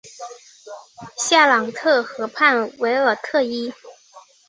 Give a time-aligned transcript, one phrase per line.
[1.17, 3.71] 夏朗特河畔韦尔特伊。